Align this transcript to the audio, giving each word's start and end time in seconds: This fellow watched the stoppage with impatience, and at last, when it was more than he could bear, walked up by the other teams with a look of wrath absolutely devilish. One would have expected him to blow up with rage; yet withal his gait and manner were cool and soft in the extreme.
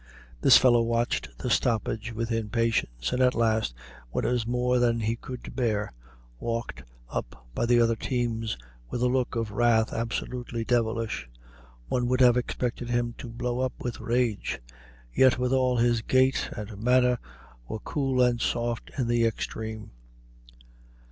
This 0.41 0.57
fellow 0.57 0.81
watched 0.81 1.29
the 1.37 1.51
stoppage 1.51 2.11
with 2.11 2.31
impatience, 2.31 3.11
and 3.13 3.21
at 3.21 3.35
last, 3.35 3.75
when 4.09 4.25
it 4.25 4.31
was 4.31 4.47
more 4.47 4.79
than 4.79 4.99
he 5.01 5.15
could 5.15 5.55
bear, 5.55 5.93
walked 6.39 6.81
up 7.11 7.45
by 7.53 7.67
the 7.67 7.79
other 7.79 7.95
teams 7.95 8.57
with 8.89 9.03
a 9.03 9.07
look 9.07 9.35
of 9.35 9.51
wrath 9.51 9.93
absolutely 9.93 10.65
devilish. 10.65 11.29
One 11.87 12.07
would 12.07 12.19
have 12.21 12.35
expected 12.35 12.89
him 12.89 13.13
to 13.19 13.29
blow 13.29 13.59
up 13.59 13.73
with 13.79 13.99
rage; 13.99 14.59
yet 15.13 15.37
withal 15.37 15.77
his 15.77 16.01
gait 16.01 16.49
and 16.57 16.79
manner 16.81 17.19
were 17.67 17.77
cool 17.77 18.23
and 18.23 18.41
soft 18.41 18.89
in 18.97 19.05
the 19.07 19.23
extreme. 19.23 19.91